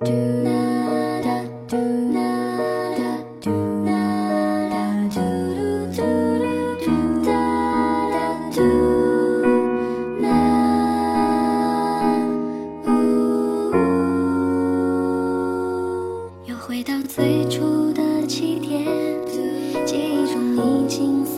[0.00, 0.06] 又
[16.56, 18.86] 回到最初的起点，
[19.84, 21.37] 记忆中你青涩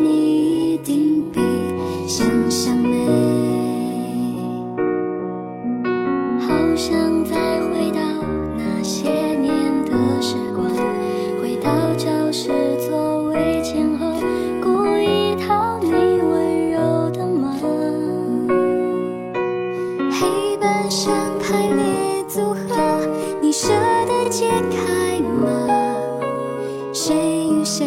[0.00, 1.40] 你一定比
[2.06, 2.96] 想象美。
[6.40, 7.34] 好想再
[7.70, 8.00] 回到
[8.56, 9.52] 那些年
[9.84, 10.68] 的时光，
[11.40, 14.06] 回到教室座位前后，
[14.62, 17.50] 故意讨你温柔的骂。
[20.10, 23.00] 黑板上排列组合，
[23.40, 23.68] 你舍
[24.06, 25.68] 得解开吗？
[26.92, 27.14] 谁
[27.48, 27.86] 与谁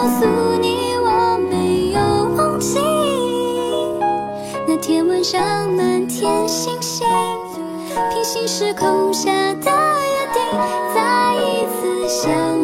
[0.00, 0.24] 告诉
[0.60, 1.98] 你我没有
[2.36, 2.78] 忘记。
[4.64, 7.04] 那天晚上满天星星，
[8.12, 10.40] 平行时空下的约定，
[10.94, 12.57] 再一次相